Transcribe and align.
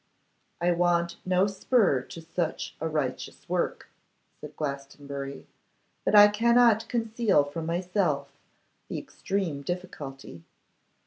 'I 0.61 0.71
want 0.71 1.17
no 1.27 1.45
spur 1.45 2.01
to 2.01 2.21
such 2.23 2.75
a 2.81 2.89
righteous 2.89 3.47
work,' 3.47 3.91
said 4.33 4.55
Glastonbury, 4.55 5.45
'but 6.03 6.15
I 6.15 6.27
cannot 6.27 6.89
conceal 6.89 7.43
from 7.43 7.67
myself 7.67 8.31
the 8.89 8.97
extreme 8.97 9.61
difficulty. 9.61 10.43